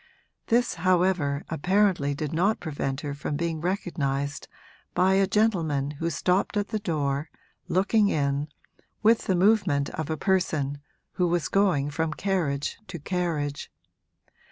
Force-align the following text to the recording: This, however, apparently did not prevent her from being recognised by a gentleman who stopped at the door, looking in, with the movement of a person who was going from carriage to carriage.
This, 0.47 0.73
however, 0.81 1.43
apparently 1.49 2.15
did 2.15 2.33
not 2.33 2.59
prevent 2.59 3.01
her 3.01 3.13
from 3.13 3.35
being 3.35 3.61
recognised 3.61 4.47
by 4.95 5.13
a 5.13 5.27
gentleman 5.27 5.91
who 5.91 6.09
stopped 6.09 6.57
at 6.57 6.69
the 6.69 6.79
door, 6.79 7.29
looking 7.67 8.07
in, 8.09 8.47
with 9.03 9.25
the 9.25 9.35
movement 9.35 9.91
of 9.91 10.09
a 10.09 10.17
person 10.17 10.79
who 11.11 11.27
was 11.27 11.49
going 11.49 11.91
from 11.91 12.13
carriage 12.15 12.79
to 12.87 12.97
carriage. 12.97 13.71